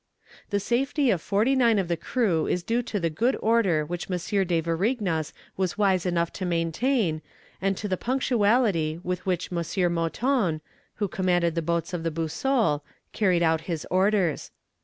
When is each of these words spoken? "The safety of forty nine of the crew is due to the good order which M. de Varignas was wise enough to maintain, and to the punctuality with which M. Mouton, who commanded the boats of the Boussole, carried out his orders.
"The 0.49 0.59
safety 0.59 1.11
of 1.11 1.21
forty 1.21 1.55
nine 1.55 1.77
of 1.77 1.87
the 1.87 1.95
crew 1.95 2.47
is 2.47 2.63
due 2.63 2.81
to 2.81 2.99
the 2.99 3.11
good 3.11 3.37
order 3.39 3.85
which 3.85 4.09
M. 4.09 4.17
de 4.17 4.59
Varignas 4.59 5.31
was 5.55 5.77
wise 5.77 6.07
enough 6.07 6.33
to 6.33 6.43
maintain, 6.43 7.21
and 7.61 7.77
to 7.77 7.87
the 7.87 7.97
punctuality 7.97 8.99
with 9.03 9.23
which 9.27 9.51
M. 9.51 9.93
Mouton, 9.93 10.61
who 10.95 11.07
commanded 11.07 11.53
the 11.53 11.61
boats 11.61 11.93
of 11.93 12.01
the 12.01 12.09
Boussole, 12.09 12.81
carried 13.13 13.43
out 13.43 13.61
his 13.69 13.85
orders. 13.91 14.49